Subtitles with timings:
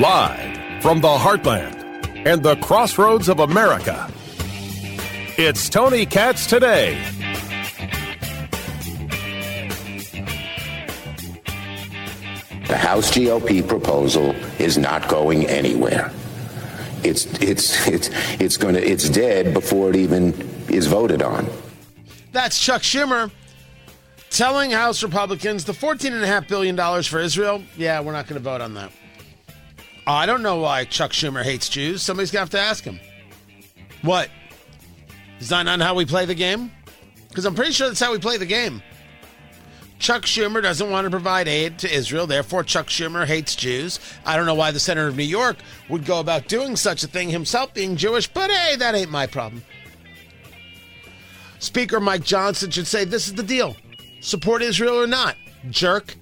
[0.00, 4.10] Live from the heartland and the crossroads of America,
[5.38, 6.94] it's Tony Katz today.
[12.66, 16.10] The House GOP proposal is not going anywhere.
[17.04, 20.32] It's it's it's it's going to it's dead before it even
[20.68, 21.46] is voted on.
[22.32, 23.30] That's Chuck Schumer
[24.30, 27.62] telling House Republicans the $14.5 billion for Israel.
[27.76, 28.90] Yeah, we're not going to vote on that.
[30.06, 32.02] Uh, I don't know why Chuck Schumer hates Jews.
[32.02, 33.00] Somebody's going to have to ask him.
[34.02, 34.30] What?
[35.40, 36.70] Is that not how we play the game?
[37.28, 38.82] Because I'm pretty sure that's how we play the game.
[39.98, 42.26] Chuck Schumer doesn't want to provide aid to Israel.
[42.26, 43.98] Therefore, Chuck Schumer hates Jews.
[44.24, 45.56] I don't know why the senator of New York
[45.88, 49.26] would go about doing such a thing himself being Jewish, but hey, that ain't my
[49.26, 49.62] problem.
[51.58, 53.74] Speaker Mike Johnson should say, This is the deal.
[54.26, 55.36] Support Israel or not,
[55.70, 56.16] jerk,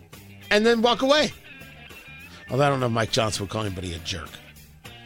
[0.51, 1.33] and then walk away.
[2.51, 4.29] Although I don't know if Mike Johnson would call anybody a jerk.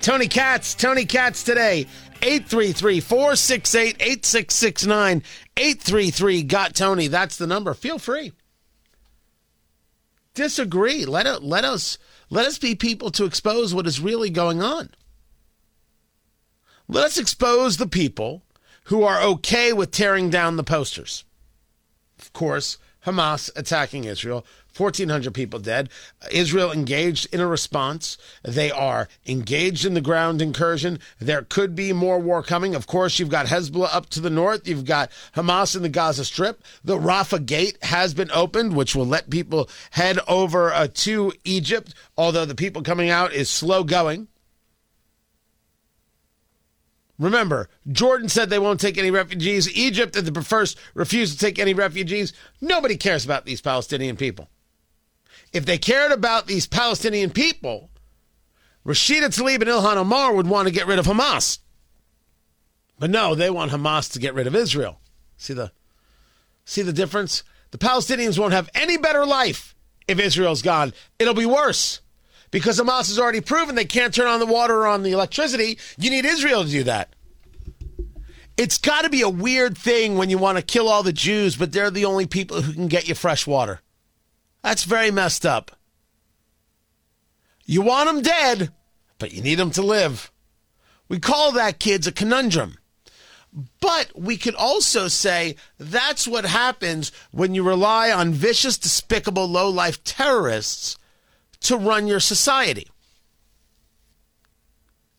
[0.00, 1.86] Tony Katz, Tony Katz today.
[2.22, 5.22] 833 468 8669.
[5.56, 7.06] 833 Got Tony.
[7.06, 7.72] That's the number.
[7.72, 8.32] Feel free.
[10.34, 11.04] Disagree.
[11.04, 11.98] Let, it, let, us,
[12.30, 14.90] let us be people to expose what is really going on.
[16.88, 18.42] Let us expose the people
[18.86, 21.22] who are okay with tearing down the posters.
[22.18, 22.76] Of course,
[23.06, 24.44] Hamas attacking Israel,
[24.76, 25.88] 1,400 people dead.
[26.30, 28.16] Israel engaged in a response.
[28.42, 31.00] They are engaged in the ground incursion.
[31.18, 32.74] There could be more war coming.
[32.74, 34.68] Of course, you've got Hezbollah up to the north.
[34.68, 36.62] You've got Hamas in the Gaza Strip.
[36.84, 41.94] The Rafah Gate has been opened, which will let people head over uh, to Egypt,
[42.16, 44.28] although the people coming out is slow going.
[47.18, 49.70] Remember, Jordan said they won't take any refugees.
[49.76, 52.32] Egypt at the first refused to take any refugees.
[52.60, 54.48] Nobody cares about these Palestinian people.
[55.52, 57.90] If they cared about these Palestinian people,
[58.86, 61.58] Rashida Tlaib and Ilhan Omar would want to get rid of Hamas.
[62.98, 65.00] But no, they want Hamas to get rid of Israel.
[65.36, 65.72] See the
[66.64, 67.42] see the difference?
[67.70, 69.74] The Palestinians won't have any better life
[70.06, 70.92] if Israel's gone.
[71.18, 72.00] It'll be worse.
[72.50, 75.78] Because Hamas has already proven they can't turn on the water or on the electricity.
[75.98, 77.14] You need Israel to do that.
[78.56, 81.56] It's got to be a weird thing when you want to kill all the Jews,
[81.56, 83.80] but they're the only people who can get you fresh water.
[84.62, 85.70] That's very messed up.
[87.64, 88.72] You want them dead,
[89.18, 90.32] but you need them to live.
[91.08, 92.78] We call that, kids, a conundrum.
[93.80, 99.70] But we could also say that's what happens when you rely on vicious, despicable, low
[99.70, 100.98] life terrorists
[101.60, 102.88] to run your society.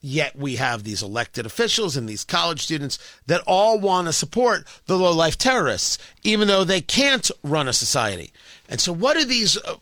[0.01, 4.65] Yet we have these elected officials and these college students that all want to support
[4.85, 8.31] the low life terrorists, even though they can't run a society.
[8.69, 9.75] And so, what do these uh,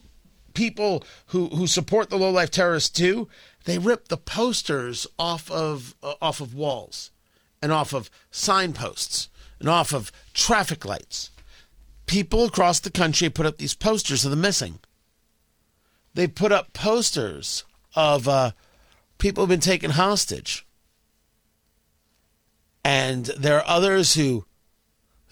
[0.56, 3.28] people who, who support the low life terrorists do?
[3.66, 7.12] They rip the posters off of uh, off of walls,
[7.62, 9.30] and off of signposts,
[9.60, 11.30] and off of traffic lights.
[12.08, 14.80] People across the country put up these posters of the missing.
[16.18, 17.64] They put up posters
[17.96, 18.50] of uh,
[19.20, 20.66] people who've been taken hostage.
[22.84, 24.46] And there are others who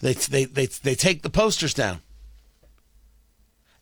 [0.00, 2.02] they, they, they, they take the posters down.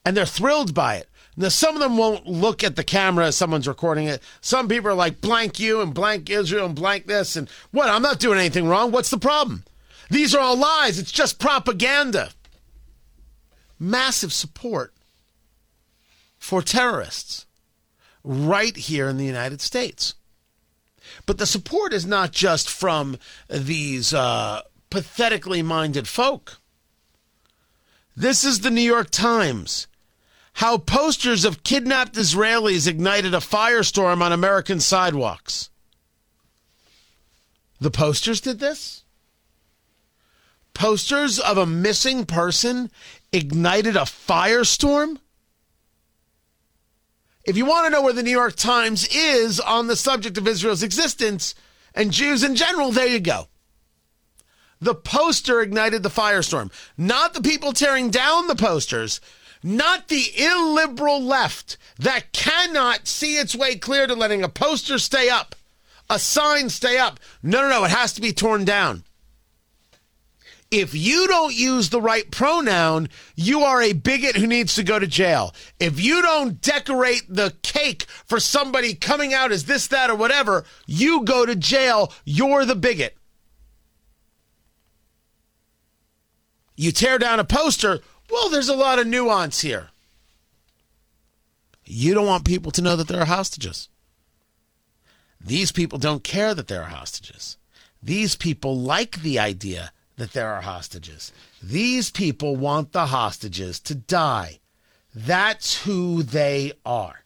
[0.02, 1.10] And they're thrilled by it.
[1.36, 4.22] Now, some of them won't look at the camera as someone's recording it.
[4.40, 7.36] Some people are like, blank you and blank Israel and blank this.
[7.36, 7.90] And what?
[7.90, 8.92] I'm not doing anything wrong.
[8.92, 9.64] What's the problem?
[10.08, 10.98] These are all lies.
[10.98, 12.30] It's just propaganda.
[13.78, 14.94] Massive support
[16.44, 17.46] for terrorists
[18.22, 20.14] right here in the United States.
[21.24, 23.16] But the support is not just from
[23.48, 24.60] these uh,
[24.90, 26.60] pathetically minded folk.
[28.14, 29.86] This is the New York Times.
[30.52, 35.70] How posters of kidnapped Israelis ignited a firestorm on American sidewalks.
[37.80, 39.02] The posters did this?
[40.74, 42.90] Posters of a missing person
[43.32, 45.20] ignited a firestorm?
[47.44, 50.48] If you want to know where the New York Times is on the subject of
[50.48, 51.54] Israel's existence
[51.94, 53.48] and Jews in general, there you go.
[54.80, 59.20] The poster ignited the firestorm, not the people tearing down the posters,
[59.62, 65.28] not the illiberal left that cannot see its way clear to letting a poster stay
[65.28, 65.54] up,
[66.08, 67.20] a sign stay up.
[67.42, 69.04] No, no, no, it has to be torn down.
[70.70, 74.98] If you don't use the right pronoun, you are a bigot who needs to go
[74.98, 75.54] to jail.
[75.78, 80.64] If you don't decorate the cake for somebody coming out as this, that, or whatever,
[80.86, 82.12] you go to jail.
[82.24, 83.16] You're the bigot.
[86.76, 88.00] You tear down a poster.
[88.30, 89.90] Well, there's a lot of nuance here.
[91.84, 93.88] You don't want people to know that there are hostages.
[95.40, 97.58] These people don't care that there are hostages.
[98.02, 101.32] These people like the idea that there are hostages.
[101.62, 104.60] These people want the hostages to die.
[105.14, 107.24] That's who they are.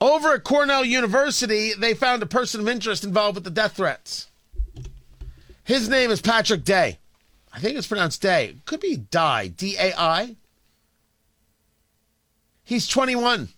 [0.00, 4.28] Over at Cornell University, they found a person of interest involved with the death threats.
[5.64, 6.98] His name is Patrick Dai.
[7.52, 8.56] I think it's pronounced Day.
[8.64, 9.46] Could be Die.
[9.48, 10.36] D A I.
[12.64, 13.48] He's 21.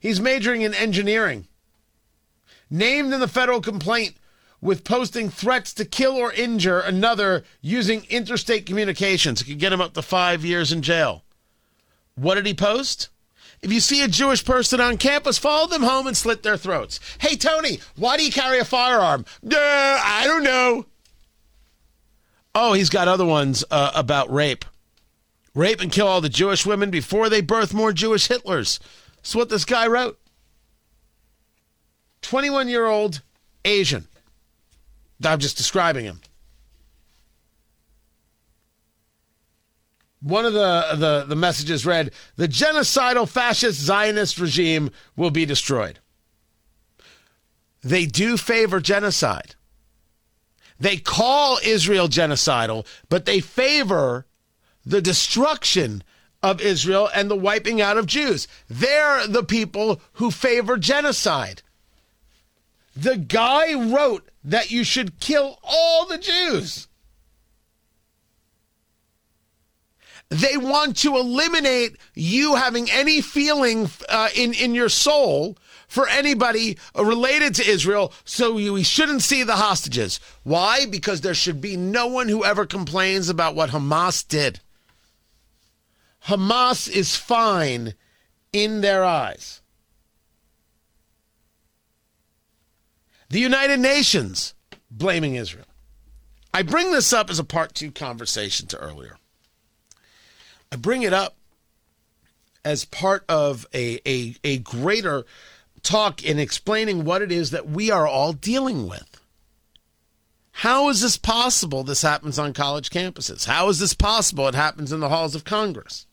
[0.00, 1.46] He's majoring in engineering.
[2.68, 4.16] Named in the federal complaint
[4.60, 9.40] with posting threats to kill or injure another using interstate communications.
[9.40, 11.22] It could get him up to five years in jail.
[12.16, 13.08] What did he post?
[13.62, 17.00] If you see a Jewish person on campus, follow them home and slit their throats.
[17.20, 19.24] Hey, Tony, why do you carry a firearm?
[19.44, 20.86] Uh, I don't know.
[22.54, 24.64] Oh, he's got other ones uh, about rape.
[25.54, 28.78] Rape and kill all the Jewish women before they birth more Jewish Hitlers.
[29.16, 30.18] That's what this guy wrote.
[32.22, 33.22] 21 year old
[33.64, 34.06] Asian.
[35.24, 36.20] I'm just describing him.
[40.20, 46.00] One of the, the, the messages read The genocidal fascist Zionist regime will be destroyed.
[47.82, 49.54] They do favor genocide.
[50.80, 54.26] They call Israel genocidal, but they favor
[54.84, 56.02] the destruction
[56.42, 58.46] of Israel and the wiping out of Jews.
[58.68, 61.62] They're the people who favor genocide.
[62.98, 66.88] The guy wrote that you should kill all the Jews.
[70.30, 75.56] They want to eliminate you having any feeling uh, in, in your soul
[75.86, 80.18] for anybody related to Israel, so you, we shouldn't see the hostages.
[80.42, 80.84] Why?
[80.84, 84.58] Because there should be no one who ever complains about what Hamas did.
[86.24, 87.94] Hamas is fine
[88.52, 89.62] in their eyes.
[93.30, 94.54] The United Nations
[94.90, 95.66] blaming Israel.
[96.54, 99.18] I bring this up as a part two conversation to earlier.
[100.72, 101.36] I bring it up
[102.64, 105.24] as part of a, a, a greater
[105.82, 109.20] talk in explaining what it is that we are all dealing with.
[110.52, 113.46] How is this possible this happens on college campuses?
[113.46, 116.06] How is this possible it happens in the halls of Congress?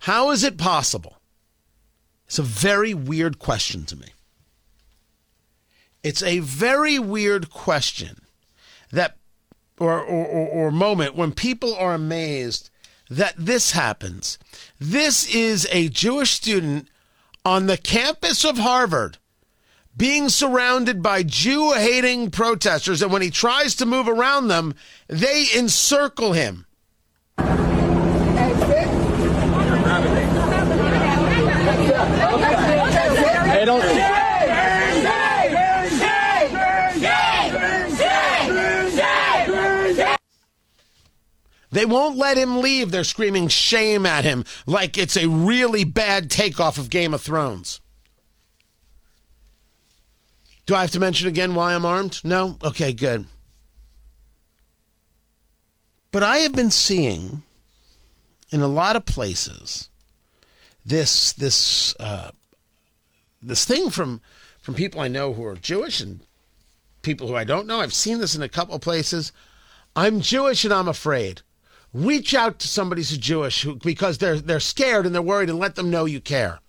[0.00, 1.16] How is it possible?
[2.26, 4.08] It's a very weird question to me.
[6.02, 8.22] It's a very weird question
[8.92, 9.16] that
[9.78, 12.70] or, or, or, moment when people are amazed
[13.08, 14.38] that this happens.
[14.80, 16.88] This is a Jewish student
[17.44, 19.18] on the campus of Harvard
[19.96, 24.74] being surrounded by Jew hating protesters, and when he tries to move around them,
[25.08, 26.66] they encircle him.
[33.48, 33.82] Hey, don't.
[41.70, 42.90] They won't let him leave.
[42.90, 47.80] They're screaming shame at him like it's a really bad takeoff of Game of Thrones.
[50.66, 52.20] Do I have to mention again why I'm armed?
[52.24, 52.58] No?
[52.62, 53.26] Okay, good.
[56.10, 57.42] But I have been seeing
[58.50, 59.90] in a lot of places
[60.84, 62.30] this this uh,
[63.42, 64.22] this thing from
[64.60, 66.20] from people I know who are Jewish and
[67.02, 67.80] people who I don't know.
[67.80, 69.32] I've seen this in a couple places.
[69.94, 71.42] I'm Jewish and I'm afraid
[71.92, 75.58] reach out to somebody who's Jewish who, because they're they're scared and they're worried and
[75.58, 76.60] let them know you care.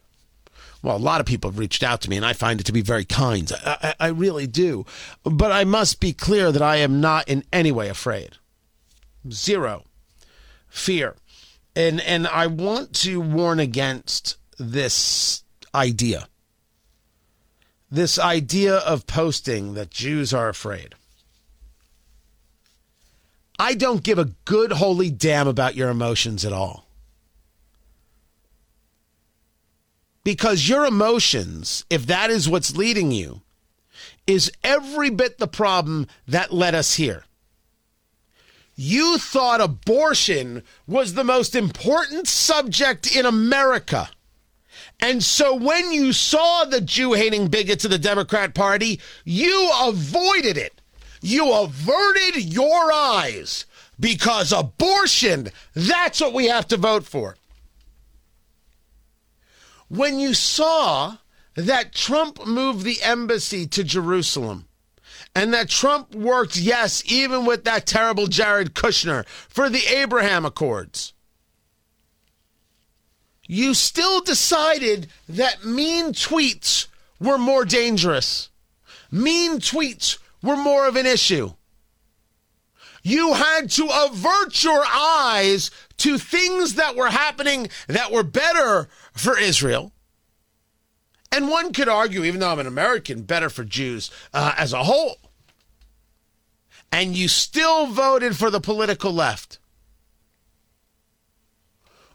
[0.81, 2.71] Well, a lot of people have reached out to me, and I find it to
[2.71, 3.51] be very kind.
[3.65, 4.85] I, I, I really do.
[5.23, 8.37] But I must be clear that I am not in any way afraid.
[9.29, 9.83] Zero
[10.69, 11.15] fear.
[11.75, 16.27] And, and I want to warn against this idea.
[17.91, 20.95] This idea of posting that Jews are afraid.
[23.59, 26.87] I don't give a good holy damn about your emotions at all.
[30.23, 33.41] Because your emotions, if that is what's leading you,
[34.25, 37.25] is every bit the problem that led us here.
[38.75, 44.09] You thought abortion was the most important subject in America.
[45.01, 50.57] And so when you saw the Jew hating bigots of the Democrat Party, you avoided
[50.57, 50.78] it.
[51.21, 53.65] You averted your eyes
[53.99, 57.35] because abortion, that's what we have to vote for.
[59.89, 61.17] When you saw
[61.55, 64.67] that Trump moved the embassy to Jerusalem
[65.35, 71.13] and that Trump worked, yes, even with that terrible Jared Kushner for the Abraham Accords,
[73.47, 76.85] you still decided that mean tweets
[77.19, 78.49] were more dangerous.
[79.11, 81.53] Mean tweets were more of an issue.
[83.03, 89.37] You had to avert your eyes to things that were happening that were better for
[89.37, 89.93] Israel.
[91.31, 94.83] And one could argue, even though I'm an American, better for Jews uh, as a
[94.83, 95.17] whole.
[96.91, 99.59] And you still voted for the political left.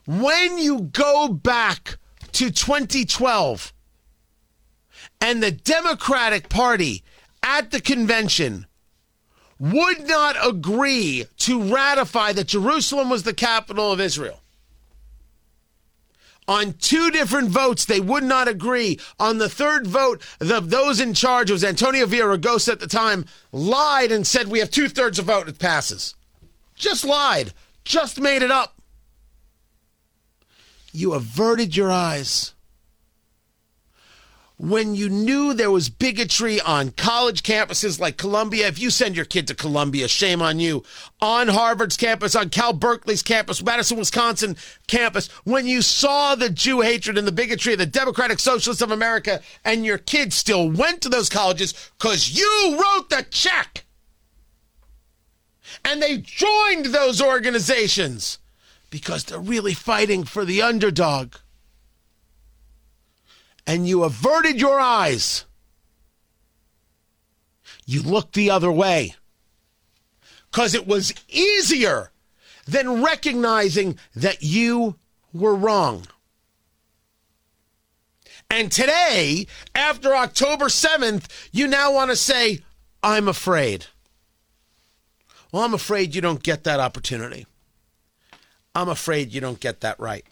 [0.05, 1.97] When you go back
[2.33, 3.73] to 2012
[5.21, 7.03] and the Democratic Party
[7.45, 8.65] at the convention
[9.59, 14.41] would not agree to ratify that Jerusalem was the capital of Israel.
[16.47, 18.99] On two different votes, they would not agree.
[19.19, 24.11] On the third vote, the, those in charge, was Antonio Villaraigosa at the time, lied
[24.11, 26.15] and said we have two thirds of vote, it passes.
[26.75, 28.75] Just lied, just made it up.
[30.91, 32.54] You averted your eyes
[34.57, 39.25] when you knew there was bigotry on college campuses like Columbia, if you send your
[39.25, 40.83] kid to Columbia, shame on you.
[41.19, 44.55] On Harvard's campus, on Cal Berkeley's campus, Madison, Wisconsin
[44.87, 48.91] campus, when you saw the Jew hatred and the bigotry of the Democratic Socialists of
[48.91, 53.83] America, and your kid still went to those colleges because you wrote the check.
[55.83, 58.39] And they joined those organizations
[58.89, 61.35] because they're really fighting for the underdog
[63.67, 65.45] and you averted your eyes.
[67.85, 69.15] You looked the other way
[70.51, 72.11] because it was easier
[72.65, 74.95] than recognizing that you
[75.33, 76.07] were wrong.
[78.49, 82.59] And today, after October 7th, you now want to say,
[83.03, 83.87] I'm afraid.
[85.51, 87.45] Well, I'm afraid you don't get that opportunity.
[88.73, 90.25] I'm afraid you don't get that right.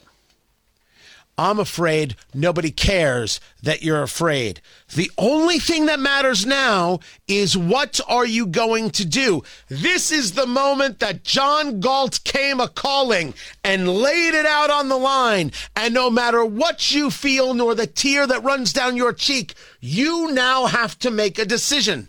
[1.36, 4.60] I'm afraid nobody cares that you're afraid.
[4.94, 9.42] The only thing that matters now is what are you going to do?
[9.68, 14.88] This is the moment that John Galt came a calling and laid it out on
[14.88, 15.50] the line.
[15.74, 20.30] And no matter what you feel, nor the tear that runs down your cheek, you
[20.30, 22.08] now have to make a decision.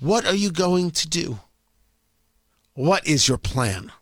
[0.00, 1.40] What are you going to do?
[2.72, 3.92] What is your plan?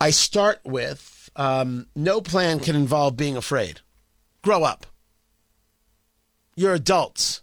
[0.00, 3.80] I start with um, no plan can involve being afraid.
[4.42, 4.86] Grow up.
[6.54, 7.42] You're adults.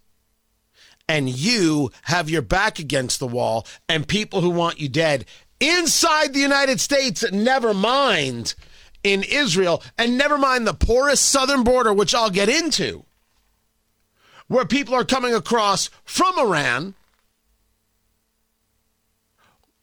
[1.07, 5.25] And you have your back against the wall, and people who want you dead
[5.59, 8.55] inside the United States, never mind
[9.03, 13.05] in Israel, and never mind the porous southern border, which I'll get into,
[14.47, 16.93] where people are coming across from Iran,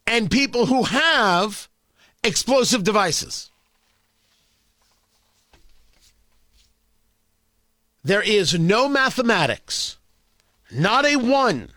[0.07, 1.69] and people who have
[2.23, 3.51] explosive devices.
[8.07, 9.99] There is no mathematics,
[10.71, 11.71] not a one,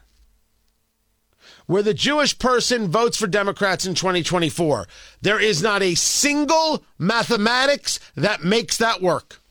[1.65, 4.85] where the Jewish person votes for Democrats in 2024.
[5.23, 9.41] There is not a single mathematics that makes that work.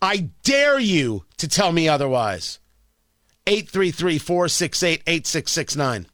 [0.00, 2.60] I dare you to tell me otherwise.
[3.46, 6.06] 833 468 8669.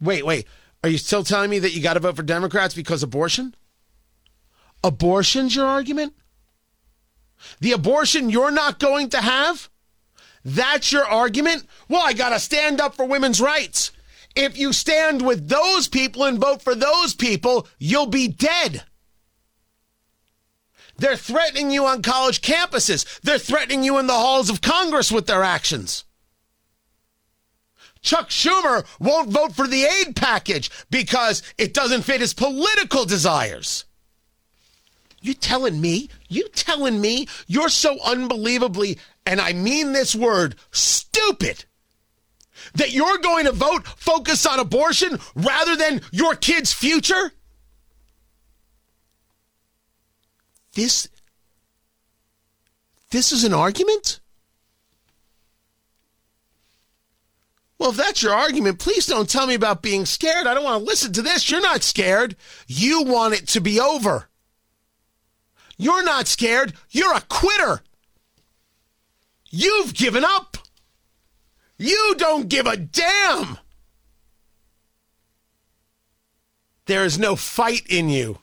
[0.00, 0.46] Wait, wait.
[0.84, 3.56] Are you still telling me that you got to vote for Democrats because abortion?
[4.84, 6.14] Abortion's your argument?
[7.60, 9.68] The abortion you're not going to have?
[10.44, 11.66] That's your argument?
[11.88, 13.92] Well, I got to stand up for women's rights.
[14.34, 18.84] If you stand with those people and vote for those people, you'll be dead.
[20.96, 23.20] They're threatening you on college campuses.
[23.20, 26.04] They're threatening you in the halls of Congress with their actions.
[28.02, 33.84] Chuck Schumer won't vote for the aid package because it doesn't fit his political desires.
[35.20, 36.10] You telling me?
[36.32, 41.64] You telling me you're so unbelievably, and I mean this word, stupid,
[42.74, 47.32] that you're going to vote focus on abortion rather than your kid's future?
[50.74, 51.08] This
[53.10, 54.20] this is an argument?
[57.78, 60.46] Well, if that's your argument, please don't tell me about being scared.
[60.46, 61.50] I don't want to listen to this.
[61.50, 62.36] You're not scared.
[62.68, 64.28] You want it to be over.
[65.82, 66.74] You're not scared.
[66.90, 67.82] You're a quitter.
[69.50, 70.56] You've given up.
[71.76, 73.58] You don't give a damn.
[76.86, 78.38] There is no fight in you.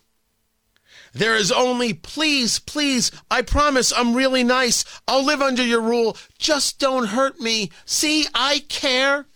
[1.13, 4.83] There is only, please, please, I promise I'm really nice.
[5.07, 6.17] I'll live under your rule.
[6.37, 7.71] Just don't hurt me.
[7.85, 9.27] See, I care.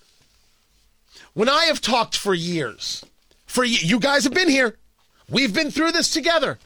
[1.33, 3.05] When I have talked for years,
[3.45, 4.77] for you guys have been here,
[5.29, 6.60] we've been through this together,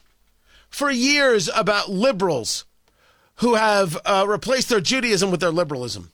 [0.78, 2.66] for years about liberals
[3.38, 6.12] who have uh, replaced their Judaism with their liberalism.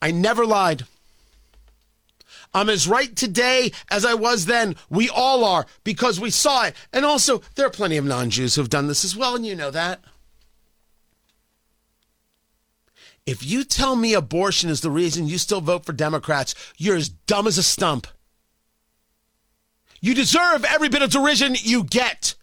[0.00, 0.84] I never lied.
[2.52, 4.76] I'm as right today as I was then.
[4.88, 6.76] We all are because we saw it.
[6.92, 9.56] And also, there are plenty of non Jews who've done this as well, and you
[9.56, 10.00] know that.
[13.26, 17.08] If you tell me abortion is the reason you still vote for Democrats, you're as
[17.08, 18.06] dumb as a stump.
[20.00, 22.34] You deserve every bit of derision you get.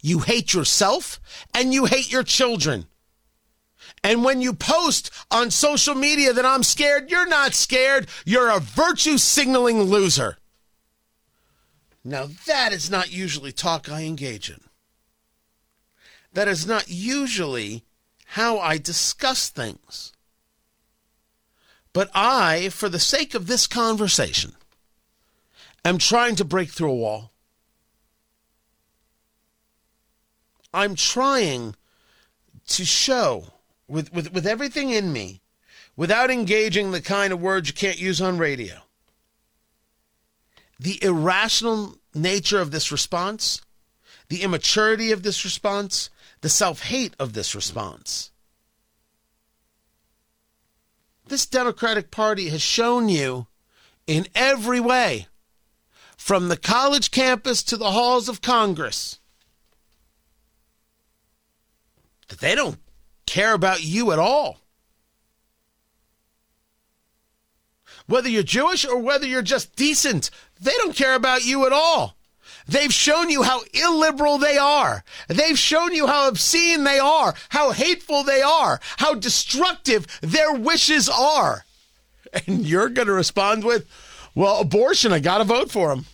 [0.00, 1.20] You hate yourself
[1.54, 2.86] and you hate your children.
[4.04, 8.08] And when you post on social media that I'm scared, you're not scared.
[8.24, 10.38] You're a virtue signaling loser.
[12.04, 14.60] Now, that is not usually talk I engage in.
[16.32, 17.84] That is not usually
[18.26, 20.12] how I discuss things.
[21.92, 24.54] But I, for the sake of this conversation,
[25.84, 27.32] am trying to break through a wall.
[30.72, 31.74] I'm trying
[32.68, 33.44] to show
[33.86, 35.40] with, with, with everything in me
[35.96, 38.74] without engaging the kind of words you can't use on radio.
[40.78, 43.62] The irrational nature of this response,
[44.28, 46.10] the immaturity of this response,
[46.40, 48.30] the self hate of this response.
[51.26, 53.48] This Democratic Party has shown you
[54.06, 55.26] in every way,
[56.16, 59.17] from the college campus to the halls of Congress,
[62.28, 62.78] that they don't
[63.26, 64.60] care about you at all.
[68.06, 70.30] Whether you're Jewish or whether you're just decent,
[70.60, 72.16] they don't care about you at all.
[72.66, 75.02] They've shown you how illiberal they are.
[75.28, 81.08] They've shown you how obscene they are, how hateful they are, how destructive their wishes
[81.08, 81.64] are.
[82.46, 83.86] And you're going to respond with,
[84.34, 86.04] well, abortion, I got to vote for them.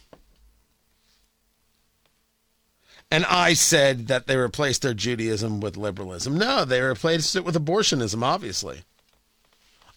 [3.14, 6.36] And I said that they replaced their Judaism with liberalism.
[6.36, 8.82] No, they replaced it with abortionism, obviously.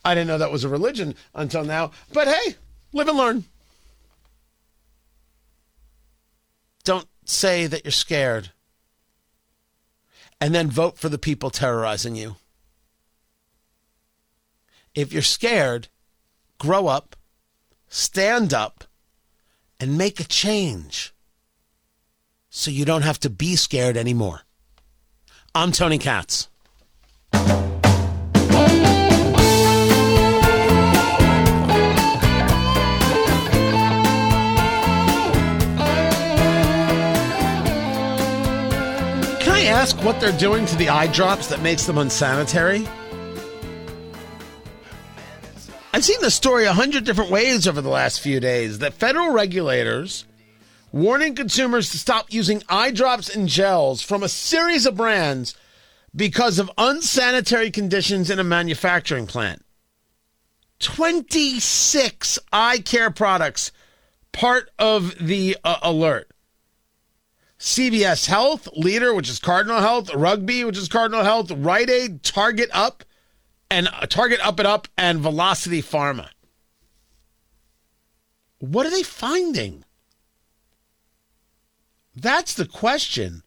[0.05, 1.89] I didn't know that was a religion until now.
[2.13, 2.57] But hey,
[2.93, 3.45] live and learn.
[6.83, 8.51] Don't say that you're scared
[10.39, 12.35] and then vote for the people terrorizing you.
[14.93, 15.87] If you're scared,
[16.59, 17.15] grow up,
[17.87, 18.83] stand up,
[19.79, 21.15] and make a change
[22.57, 24.41] so you don't have to be scared anymore.
[25.53, 26.47] I'm Tony Katz.
[27.31, 27.43] Can
[39.51, 42.87] I ask what they're doing to the eye drops that makes them unsanitary?
[45.93, 49.31] I've seen the story a hundred different ways over the last few days that federal
[49.31, 50.25] regulators
[50.91, 55.55] warning consumers to stop using eye drops and gels from a series of brands
[56.15, 59.63] because of unsanitary conditions in a manufacturing plant.
[60.79, 63.71] 26 eye care products
[64.31, 66.29] part of the uh, alert.
[67.59, 72.69] CVS Health, Leader, which is Cardinal Health, Rugby, which is Cardinal Health, Rite Aid, Target
[72.71, 73.03] Up,
[73.71, 76.29] and uh, Target Up and Up, and Velocity Pharma.
[78.59, 79.83] What are they finding?
[82.19, 83.43] That's the question.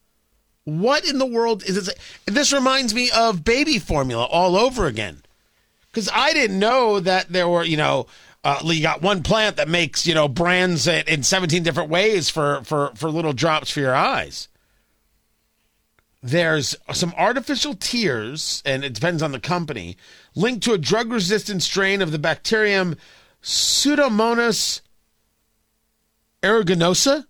[0.65, 1.99] What in the world is it?
[2.27, 5.23] This reminds me of baby formula all over again.
[5.91, 8.07] Because I didn't know that there were, you know,
[8.45, 12.63] uh, you got one plant that makes, you know, brands in 17 different ways for,
[12.63, 14.47] for, for little drops for your eyes.
[16.23, 19.97] There's some artificial tears, and it depends on the company,
[20.37, 22.97] linked to a drug resistant strain of the bacterium
[23.43, 24.81] Pseudomonas
[26.43, 27.27] aeruginosa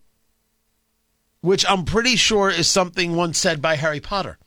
[1.41, 4.39] which I'm pretty sure is something once said by Harry Potter.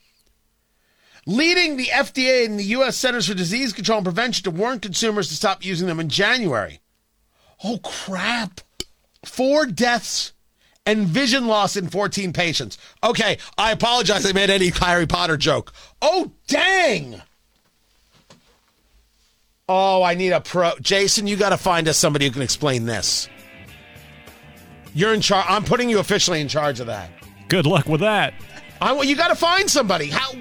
[1.26, 2.98] Leading the FDA and the U.S.
[2.98, 6.82] Centers for Disease Control and Prevention to warn consumers to stop using them in January.
[7.64, 8.62] Oh, crap.
[9.26, 10.34] Four deaths
[10.86, 12.78] and vision loss in 14 patients.
[13.04, 15.72] Okay, I apologize I made any Harry Potter joke.
[16.02, 17.22] Oh, dang.
[19.70, 20.74] Oh, I need a pro.
[20.82, 23.30] Jason, you got to find us somebody who can explain this.
[24.94, 25.46] You're in charge.
[25.48, 27.10] I'm putting you officially in charge of that.
[27.48, 28.34] Good luck with that.
[28.82, 30.08] I you got to find somebody.
[30.08, 30.34] How?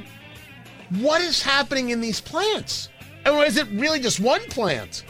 [0.99, 2.89] What is happening in these plants?
[3.25, 5.05] Or is it really just one plant?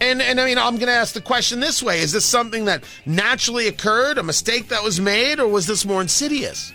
[0.00, 2.66] And and I mean, I'm going to ask the question this way: Is this something
[2.66, 6.72] that naturally occurred, a mistake that was made, or was this more insidious?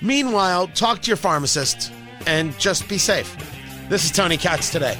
[0.00, 1.92] Meanwhile, talk to your pharmacist
[2.26, 3.36] and just be safe.
[3.88, 4.98] This is Tony Katz today.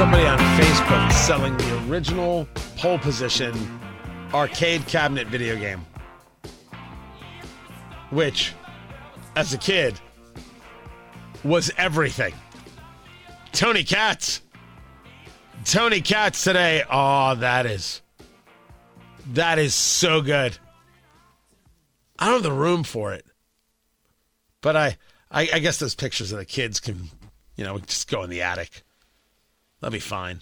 [0.00, 3.54] Somebody on Facebook selling the original pole position
[4.32, 5.84] arcade cabinet video game.
[8.08, 8.54] Which,
[9.36, 10.00] as a kid,
[11.44, 12.32] was everything.
[13.52, 14.40] Tony Katz.
[15.66, 16.82] Tony Katz today.
[16.90, 18.00] Oh, that is.
[19.34, 20.56] That is so good.
[22.18, 23.26] I don't have the room for it.
[24.62, 24.96] But I,
[25.30, 27.10] I, I guess those pictures of the kids can,
[27.54, 28.82] you know, just go in the attic.
[29.80, 30.40] That'll be fine.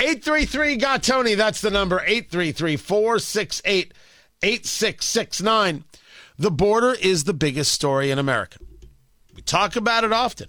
[0.00, 1.34] 833 got Tony.
[1.34, 3.94] That's the number 833 468
[4.42, 5.84] 8669.
[6.38, 8.58] The border is the biggest story in America.
[9.34, 10.48] We talk about it often.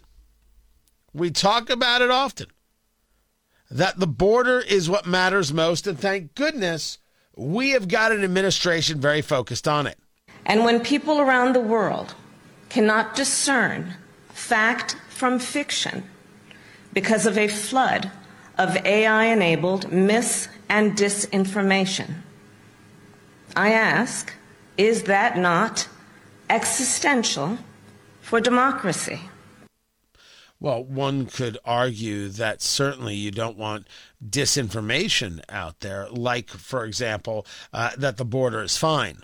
[1.14, 2.48] We talk about it often.
[3.70, 6.98] That the border is what matters most, and thank goodness
[7.36, 9.98] we have got an administration very focused on it.
[10.46, 12.16] And when people around the world
[12.70, 13.96] cannot discern
[14.30, 16.04] fact from fiction
[16.94, 18.12] because of a flood
[18.58, 22.16] of AI enabled mis and disinformation,
[23.56, 24.34] I ask,
[24.78, 25.88] is that not
[26.50, 27.58] existential
[28.22, 29.22] for democracy?
[30.60, 33.88] Well, one could argue that certainly you don't want
[34.26, 39.18] disinformation out there, like, for example, uh, that the border is fine.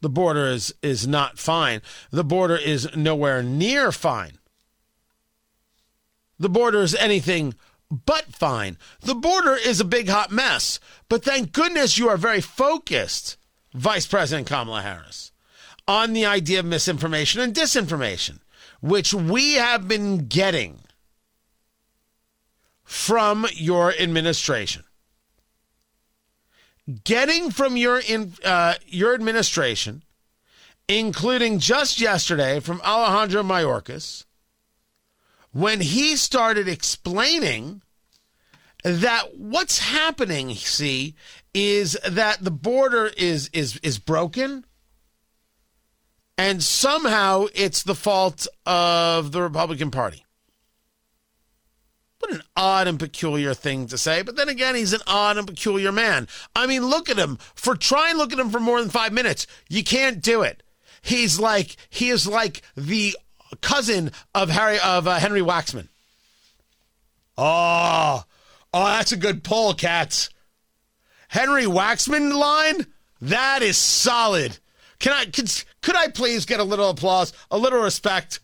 [0.00, 1.82] The border is, is not fine.
[2.12, 4.37] The border is nowhere near fine.
[6.38, 7.54] The border is anything
[7.90, 8.76] but fine.
[9.00, 10.78] The border is a big hot mess.
[11.08, 13.36] But thank goodness you are very focused,
[13.74, 15.32] Vice President Kamala Harris,
[15.86, 18.38] on the idea of misinformation and disinformation
[18.80, 20.80] which we have been getting
[22.84, 24.84] from your administration.
[27.04, 30.04] Getting from your in, uh, your administration,
[30.88, 34.24] including just yesterday from Alejandro Mayorkas,
[35.58, 37.82] when he started explaining
[38.84, 41.16] that what's happening, see,
[41.52, 44.64] is that the border is is is broken
[46.36, 50.24] and somehow it's the fault of the Republican Party.
[52.20, 54.22] What an odd and peculiar thing to say.
[54.22, 56.28] But then again, he's an odd and peculiar man.
[56.54, 57.36] I mean, look at him.
[57.56, 59.48] For try and look at him for more than five minutes.
[59.68, 60.62] You can't do it.
[61.02, 63.16] He's like he is like the
[63.56, 65.88] cousin of Harry of uh, Henry Waxman.
[67.36, 68.24] Oh,
[68.74, 70.30] oh, that's a good pull, Katz.
[71.28, 72.86] Henry Waxman line
[73.20, 74.58] that is solid.
[74.98, 75.50] Can I could,
[75.82, 78.40] could I please get a little applause, a little respect?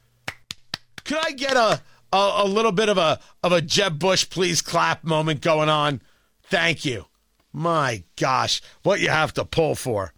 [1.04, 1.80] Could I get a,
[2.12, 6.00] a, a little bit of a of a Jeb Bush please clap moment going on?
[6.44, 7.06] Thank you.
[7.52, 10.12] My gosh, what you have to pull for.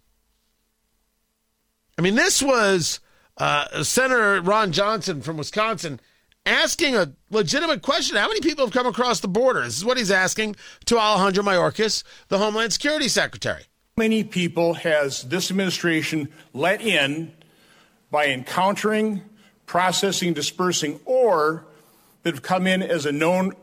[1.97, 2.99] I mean, this was
[3.37, 5.99] uh, Senator Ron Johnson from Wisconsin
[6.45, 8.15] asking a legitimate question.
[8.15, 9.63] How many people have come across the border?
[9.63, 14.75] This is what he's asking to Alejandro Mayorkas, the Homeland Security Secretary How many people
[14.75, 17.33] has this administration let in
[18.09, 19.21] by encountering,
[19.65, 21.65] processing, dispersing, or
[22.23, 23.53] that have come in as a known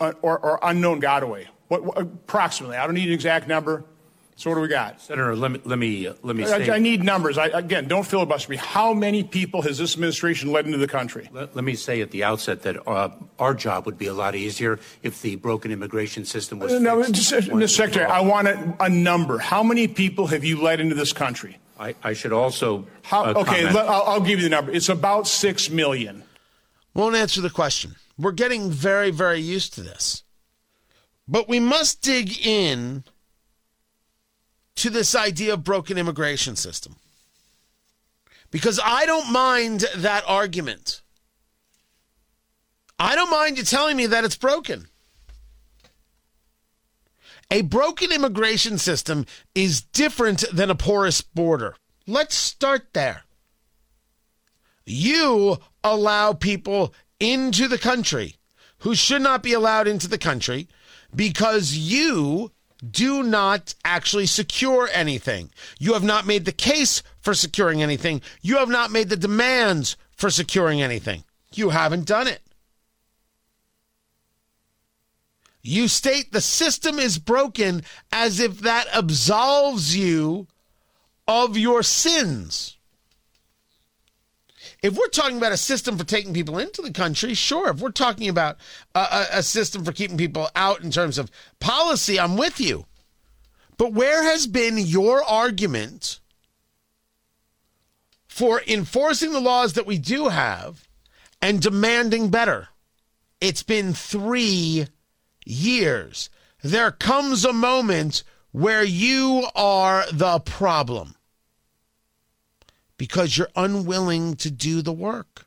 [0.00, 1.46] uh, or, or, unknown gotaway?
[1.68, 2.76] What, what, approximately?
[2.76, 3.84] I don't need an exact number.
[4.36, 5.36] So what do we got, Senator?
[5.36, 6.44] Let me let me uh, let me.
[6.44, 7.38] I, I, need numbers.
[7.38, 8.56] I, again, don't filibuster me.
[8.56, 11.28] How many people has this administration led into the country?
[11.32, 14.34] Let, let me say at the outset that uh, our job would be a lot
[14.34, 16.72] easier if the broken immigration system was.
[16.80, 17.68] No, just, Mr.
[17.68, 19.38] Secretary, I want a, a, number.
[19.38, 21.58] How many people have you led into this country?
[21.78, 22.86] I, I should also.
[23.02, 24.72] How, uh, okay, let, I'll, I'll give you the number.
[24.72, 26.24] It's about six million.
[26.92, 27.94] Won't answer the question.
[28.18, 30.24] We're getting very, very used to this,
[31.28, 33.04] but we must dig in
[34.76, 36.96] to this idea of broken immigration system.
[38.50, 41.02] Because I don't mind that argument.
[42.98, 44.88] I don't mind you telling me that it's broken.
[47.50, 51.76] A broken immigration system is different than a porous border.
[52.06, 53.22] Let's start there.
[54.86, 58.36] You allow people into the country
[58.78, 60.68] who should not be allowed into the country
[61.14, 62.52] because you
[62.90, 65.50] do not actually secure anything.
[65.78, 68.22] You have not made the case for securing anything.
[68.42, 71.24] You have not made the demands for securing anything.
[71.52, 72.40] You haven't done it.
[75.62, 80.46] You state the system is broken as if that absolves you
[81.26, 82.73] of your sins.
[84.84, 87.70] If we're talking about a system for taking people into the country, sure.
[87.70, 88.58] If we're talking about
[88.94, 92.84] a, a, system for keeping people out in terms of policy, I'm with you.
[93.78, 96.20] But where has been your argument
[98.28, 100.86] for enforcing the laws that we do have
[101.40, 102.68] and demanding better?
[103.40, 104.88] It's been three
[105.46, 106.28] years.
[106.62, 111.14] There comes a moment where you are the problem
[113.04, 115.46] because you're unwilling to do the work.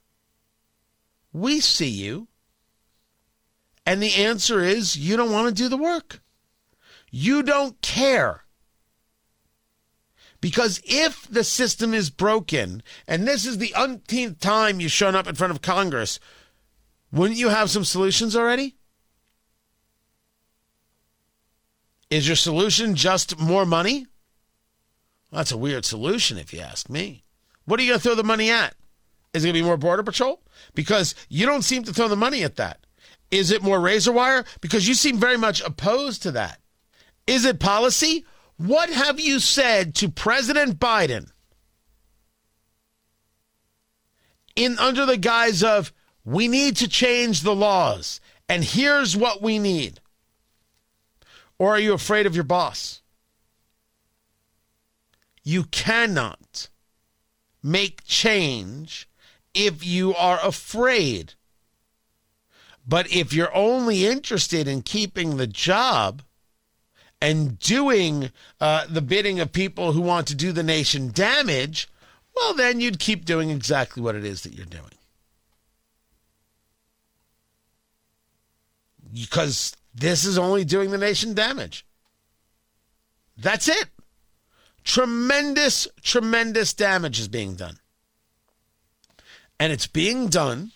[1.34, 2.28] We see you.
[3.84, 6.22] And the answer is you don't want to do the work.
[7.10, 8.44] You don't care.
[10.40, 15.26] Because if the system is broken, and this is the umpteenth time you've shown up
[15.26, 16.20] in front of Congress,
[17.12, 18.76] wouldn't you have some solutions already?
[22.12, 24.06] Is your solution just more money?
[25.32, 27.24] Well, that's a weird solution, if you ask me.
[27.68, 28.74] What are you going to throw the money at?
[29.34, 30.42] Is it going to be more Border Patrol?
[30.74, 32.86] Because you don't seem to throw the money at that.
[33.30, 34.46] Is it more razor wire?
[34.62, 36.62] Because you seem very much opposed to that.
[37.28, 38.26] Is it policy?
[38.56, 41.30] What have you said to President Biden
[44.56, 45.92] in under the guise of
[46.24, 50.00] we need to change the laws and here's what we need?
[51.60, 53.02] Or are you afraid of your boss?
[55.44, 56.40] You cannot
[57.68, 59.08] make change
[59.54, 61.34] if you are afraid.
[62.88, 66.22] But if you're only interested in keeping the job
[67.22, 71.90] and doing uh, the bidding of people who want to do the nation damage,
[72.36, 74.84] well, then you'd keep doing exactly what it is that you're doing.
[79.14, 81.86] Because this is only doing the nation damage.
[83.36, 83.90] That's it.
[84.88, 87.78] Tremendous, tremendous damage is being done.
[89.60, 90.72] And it's being done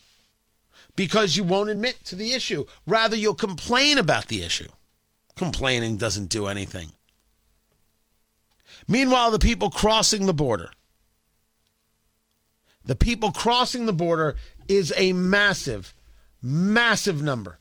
[0.97, 2.65] because you won't admit to the issue.
[2.85, 4.67] Rather, you'll complain about the issue.
[5.37, 6.91] Complaining doesn't do anything.
[8.85, 10.71] Meanwhile, the people crossing the border,
[12.83, 14.35] the people crossing the border
[14.67, 15.93] is a massive,
[16.41, 17.59] massive number.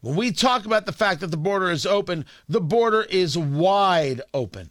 [0.00, 4.20] When we talk about the fact that the border is open, the border is wide
[4.34, 4.70] open.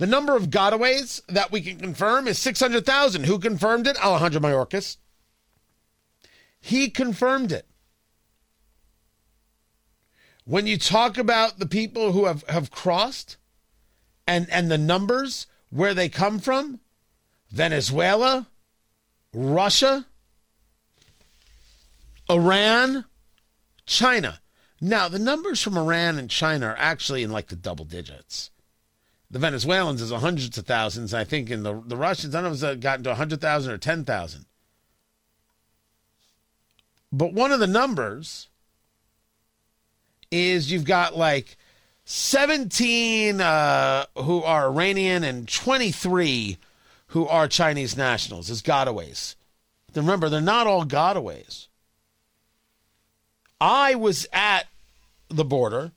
[0.00, 3.24] The number of gotaways that we can confirm is 600,000.
[3.24, 4.02] Who confirmed it?
[4.02, 4.96] Alejandro Mayorkas.
[6.58, 7.66] He confirmed it.
[10.46, 13.36] When you talk about the people who have, have crossed
[14.26, 16.80] and, and the numbers, where they come from,
[17.50, 18.48] Venezuela,
[19.34, 20.06] Russia,
[22.30, 23.04] Iran,
[23.84, 24.40] China.
[24.80, 28.50] Now, the numbers from Iran and China are actually in like the double digits.
[29.30, 31.14] The Venezuelans is hundreds of thousands.
[31.14, 33.78] I think in the, the Russians, I don't know if it's gotten to 100,000 or
[33.78, 34.44] 10,000.
[37.12, 38.48] But one of the numbers
[40.30, 41.56] is you've got like
[42.04, 46.58] 17 uh, who are Iranian and 23
[47.08, 49.36] who are Chinese nationals as gotaways.
[49.94, 51.66] Remember, they're not all gotaways.
[53.60, 54.68] I was at
[55.28, 55.92] the border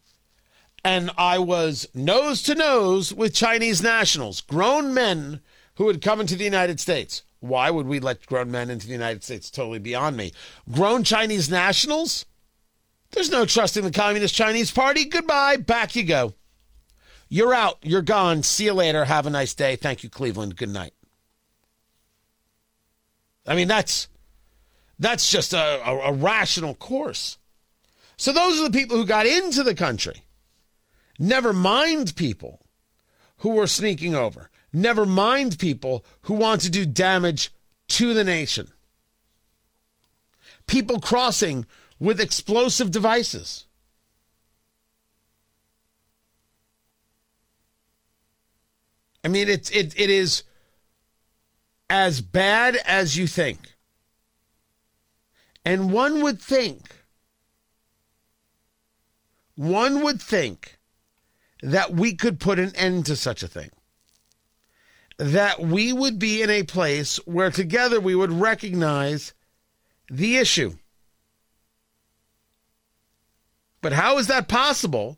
[0.84, 5.42] and I was nose to nose with Chinese nationals, grown men
[5.76, 7.24] who had come into the United States.
[7.40, 9.50] Why would we let grown men into the United States?
[9.50, 10.32] Totally beyond me.
[10.72, 12.26] Grown Chinese nationals?
[13.12, 15.06] There's no trusting the Communist Chinese Party.
[15.06, 15.58] Goodbye.
[15.58, 16.34] Back you go.
[17.28, 17.80] You're out.
[17.82, 18.44] You're gone.
[18.44, 19.06] See you later.
[19.06, 19.76] Have a nice day.
[19.76, 20.56] Thank you, Cleveland.
[20.56, 20.94] Good night.
[23.46, 24.08] I mean, that's
[25.00, 27.38] that's just a, a, a rational course.
[28.16, 30.24] So those are the people who got into the country.
[31.20, 32.66] Never mind people
[33.38, 34.50] who were sneaking over.
[34.72, 37.52] Never mind people who want to do damage
[37.90, 38.70] to the nation.
[40.66, 41.66] People crossing
[42.00, 43.66] with explosive devices.
[49.24, 50.44] I mean, it, it, it is
[51.90, 53.76] as bad as you think.
[55.64, 56.96] And one would think,
[59.56, 60.78] one would think
[61.64, 63.72] that we could put an end to such a thing.
[65.18, 69.34] That we would be in a place where together we would recognize
[70.12, 70.74] the issue.
[73.82, 75.18] But how is that possible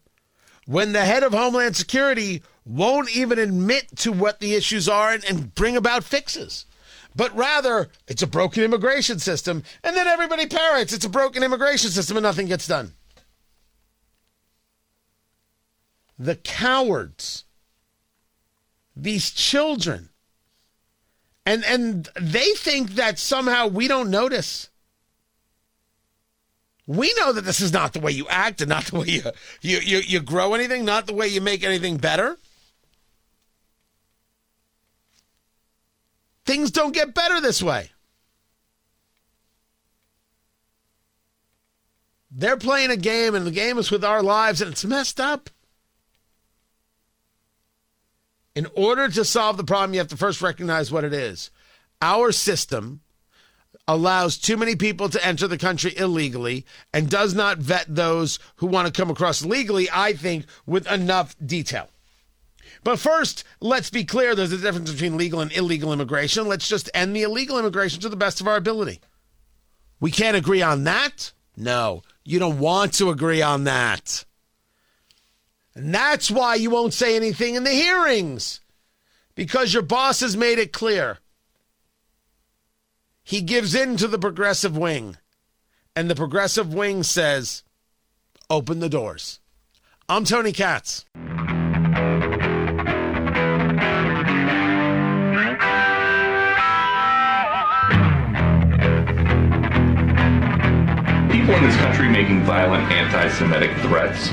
[0.66, 5.26] when the head of Homeland Security won't even admit to what the issues are and,
[5.26, 6.66] and bring about fixes?
[7.16, 11.90] but rather it's a broken immigration system, and then everybody parrots it's a broken immigration
[11.90, 12.94] system and nothing gets done.
[16.18, 17.44] The cowards,
[18.96, 20.10] these children,
[21.46, 24.70] and and they think that somehow we don't notice.
[26.88, 29.24] We know that this is not the way you act and not the way you,
[29.62, 32.38] you, you, you grow anything, not the way you make anything better.
[36.46, 37.90] Things don't get better this way.
[42.30, 45.50] They're playing a game, and the game is with our lives, and it's messed up.
[48.56, 51.52] In order to solve the problem, you have to first recognize what it is.
[52.02, 53.02] Our system
[53.88, 58.68] allows too many people to enter the country illegally and does not vet those who
[58.68, 61.90] want to come across legally, I think, with enough detail.
[62.84, 66.48] But first, let's be clear there's a difference between legal and illegal immigration.
[66.48, 69.02] Let's just end the illegal immigration to the best of our ability.
[70.00, 71.32] We can't agree on that?
[71.58, 74.26] No, you don't want to agree on that.
[75.76, 78.62] And that's why you won't say anything in the hearings
[79.36, 81.20] because your boss has made it clear.
[83.24, 85.18] He gives in to the progressive wing,
[85.96, 87.64] and the progressive wing says,
[88.50, 89.40] open the doors.
[90.08, 91.06] I'm Tony Katz.
[101.32, 104.30] People in this country making violent anti Semitic threats,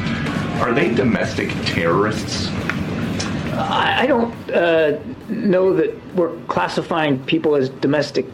[0.62, 2.48] are they domestic terrorists?
[3.52, 4.98] I don't uh,
[5.28, 8.26] know that we're classifying people as domestic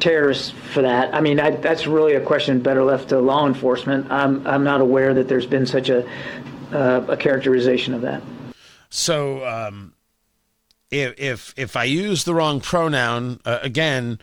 [0.00, 1.12] terrorists for that.
[1.12, 4.10] I mean, I, that's really a question better left to law enforcement.
[4.10, 6.08] I'm I'm not aware that there's been such a
[6.72, 8.22] uh, a characterization of that.
[8.88, 9.94] So, um,
[10.90, 14.20] if if if I use the wrong pronoun uh, again,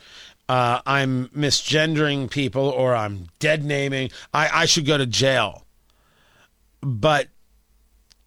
[0.47, 4.11] uh, I'm misgendering people or I'm dead naming.
[4.33, 5.64] I I should go to jail.
[6.85, 7.29] But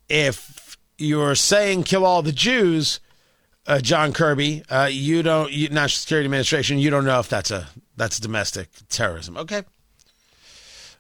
[0.08, 2.98] if you're saying kill all the Jews,
[3.68, 7.52] uh, John Kirby, uh, you don't, you, National Security Administration, you don't know if that's
[7.52, 9.36] a that's domestic terrorism.
[9.36, 9.62] Okay.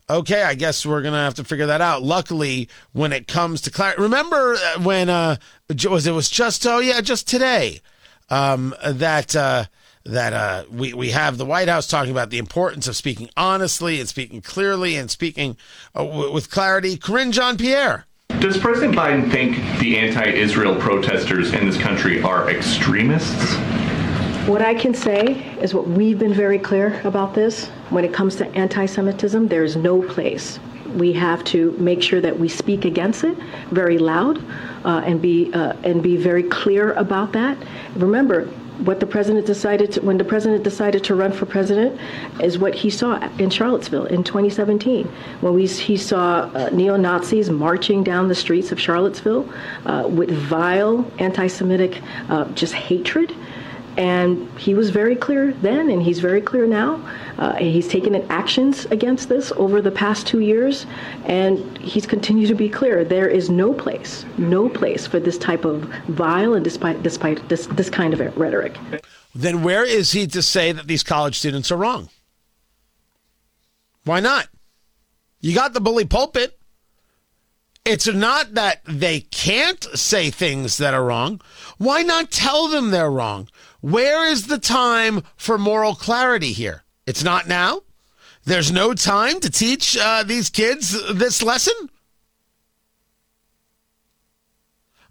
[0.08, 2.04] Okay, I guess we're gonna have to figure that out.
[2.04, 5.36] Luckily, when it comes to remember uh, when uh,
[5.68, 7.80] was it was just oh yeah just today
[8.30, 9.64] um, that uh,
[10.08, 14.00] that uh, we we have the White House talking about the importance of speaking honestly
[14.00, 15.56] and speaking clearly and speaking
[15.94, 16.96] uh, w- with clarity.
[16.96, 18.06] Karine Jean Pierre.
[18.40, 23.54] Does President Biden think the anti Israel protesters in this country are extremists?
[24.48, 27.66] What I can say is what we've been very clear about this.
[27.90, 30.58] When it comes to anti Semitism, there is no place.
[30.94, 33.36] We have to make sure that we speak against it
[33.70, 34.38] very loud
[34.86, 37.58] uh, and be uh, and be very clear about that.
[37.94, 38.48] Remember,
[38.84, 41.98] what the president decided to, when the president decided to run for president
[42.40, 45.06] is what he saw in Charlottesville in 2017
[45.40, 49.48] when we, he saw uh, neo-Nazis marching down the streets of Charlottesville
[49.86, 53.34] uh, with vile anti-Semitic uh, just hatred.
[53.98, 57.04] And he was very clear then, and he's very clear now.
[57.36, 60.86] Uh, he's taken actions against this over the past two years,
[61.24, 63.04] and he's continued to be clear.
[63.04, 67.66] There is no place, no place for this type of vile and despite, despite this,
[67.66, 68.76] this kind of rhetoric.
[69.34, 72.08] Then where is he to say that these college students are wrong?
[74.04, 74.46] Why not?
[75.40, 76.56] You got the bully pulpit.
[77.84, 81.40] It's not that they can't say things that are wrong.
[81.78, 83.48] Why not tell them they're wrong?
[83.90, 86.84] Where is the time for moral clarity here?
[87.06, 87.84] It's not now?
[88.44, 91.88] There's no time to teach uh, these kids this lesson?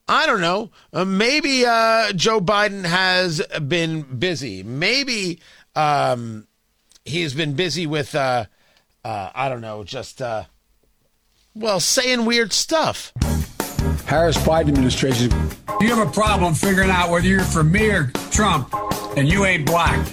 [0.07, 0.69] I don't know.
[0.93, 4.61] Uh, maybe uh, Joe Biden has been busy.
[4.61, 5.39] Maybe
[5.75, 6.47] um,
[7.03, 8.45] he's been busy with, uh,
[9.03, 10.43] uh I don't know, just, uh,
[11.55, 13.11] well, saying weird stuff.
[14.05, 15.31] Harris Biden administration.
[15.79, 18.73] You have a problem figuring out whether you're for me or Trump,
[19.15, 20.07] and you ain't black.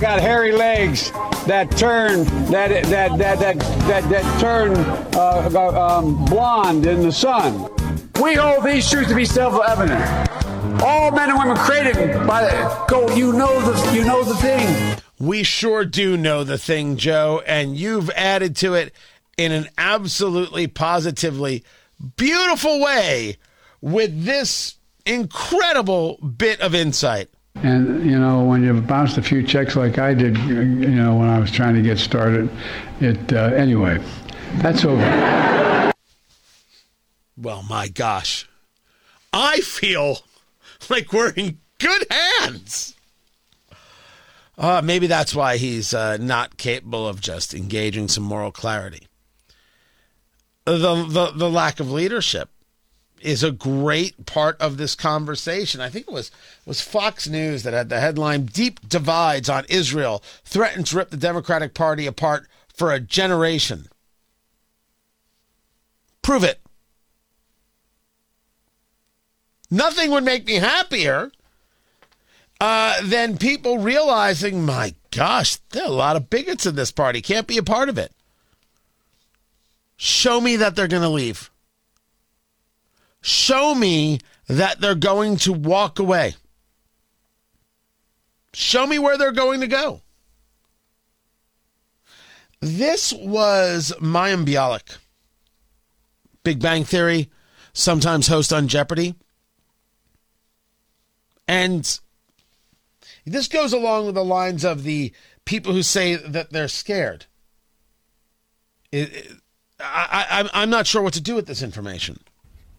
[0.00, 1.10] Got hairy legs
[1.46, 4.76] that turn that that that that that, that turn
[5.14, 7.70] uh, um, blonde in the sun.
[8.20, 10.00] We hold these truths to be self-evident.
[10.82, 13.14] All men and women created by the, go.
[13.14, 15.00] You know the you know the thing.
[15.18, 18.92] We sure do know the thing, Joe, and you've added to it
[19.36, 21.64] in an absolutely positively
[22.16, 23.36] beautiful way
[23.80, 24.76] with this
[25.06, 27.28] incredible bit of insight.
[27.56, 31.28] And you know, when you've bounced a few checks like I did, you know, when
[31.28, 32.50] I was trying to get started,
[33.00, 34.02] it uh, anyway.
[34.56, 35.92] That's over.
[37.36, 38.48] Well, my gosh,
[39.32, 40.18] I feel
[40.88, 42.94] like we're in good hands.
[44.56, 49.08] Uh, maybe that's why he's uh, not capable of just engaging some moral clarity.
[50.64, 52.48] The, the the lack of leadership
[53.20, 55.80] is a great part of this conversation.
[55.80, 56.30] I think it was
[56.64, 61.16] was Fox News that had the headline "Deep divides on Israel threaten to rip the
[61.16, 63.88] Democratic Party apart for a generation."
[66.22, 66.60] Prove it.
[69.70, 71.30] Nothing would make me happier
[72.60, 77.20] uh, than people realizing, my gosh, there are a lot of bigots in this party.
[77.20, 78.12] Can't be a part of it.
[80.04, 81.50] Show me that they're going to leave.
[83.22, 86.34] Show me that they're going to walk away.
[88.52, 90.02] Show me where they're going to go.
[92.60, 94.98] This was Mayim Bialik,
[96.42, 97.30] Big Bang Theory,
[97.72, 99.14] sometimes host on Jeopardy.
[101.48, 101.98] And
[103.24, 105.14] this goes along with the lines of the
[105.46, 107.24] people who say that they're scared.
[108.92, 109.32] It, it,
[109.80, 112.20] I, I, I'm not sure what to do with this information.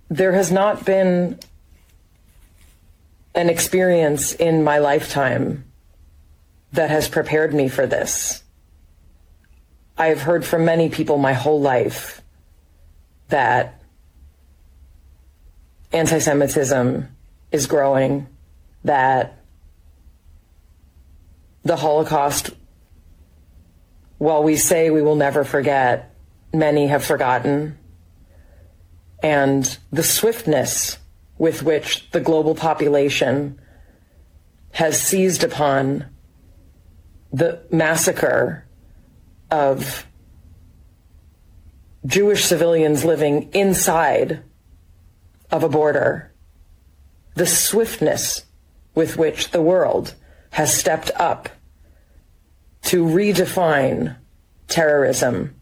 [0.10, 1.40] There has not been
[3.34, 5.66] an experience in my lifetime
[6.72, 8.44] that has prepared me for this.
[9.98, 12.22] I've heard from many people my whole life
[13.30, 13.82] that
[15.92, 17.08] anti Semitism
[17.52, 18.28] is growing,
[18.84, 19.40] that
[21.64, 22.52] the Holocaust,
[24.18, 26.15] while we say we will never forget,
[26.54, 27.78] many have forgotten.
[29.22, 30.98] And the swiftness
[31.38, 33.60] with which the global population
[34.72, 36.06] has seized upon
[37.32, 38.66] the massacre
[39.52, 40.06] of
[42.06, 44.44] Jewish civilians living inside
[45.52, 46.34] of a border,
[47.36, 48.46] the swiftness
[48.94, 50.14] with which the world
[50.52, 51.50] has stepped up
[52.84, 54.16] to redefine
[54.68, 55.56] terrorism,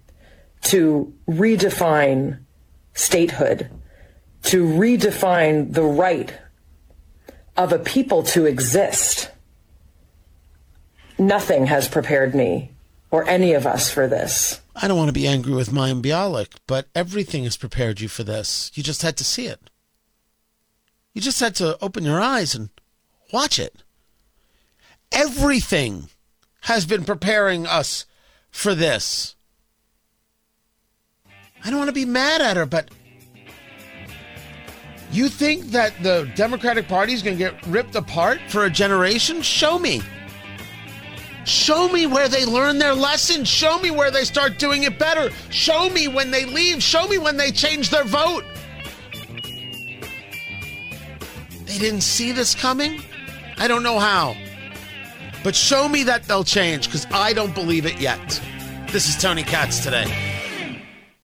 [0.63, 2.39] to redefine
[2.93, 3.69] statehood,
[4.43, 6.33] to redefine the right
[7.55, 9.29] of a people to exist.
[11.17, 12.71] Nothing has prepared me
[13.11, 14.61] or any of us for this.
[14.75, 18.23] I don't want to be angry with Mayim Bialik, but everything has prepared you for
[18.23, 18.71] this.
[18.73, 19.69] You just had to see it.
[21.13, 22.69] You just had to open your eyes and
[23.31, 23.83] watch it
[25.13, 26.09] everything
[26.61, 28.05] has been preparing us
[28.49, 29.35] for this.
[31.63, 32.89] I don't want to be mad at her, but
[35.11, 39.41] you think that the Democratic Party is going to get ripped apart for a generation?
[39.41, 40.01] Show me.
[41.45, 43.43] Show me where they learn their lesson.
[43.43, 45.29] Show me where they start doing it better.
[45.49, 46.81] Show me when they leave.
[46.81, 48.43] Show me when they change their vote.
[51.65, 53.01] They didn't see this coming?
[53.57, 54.35] I don't know how.
[55.43, 58.41] But show me that they'll change because I don't believe it yet.
[58.91, 60.32] This is Tony Katz today.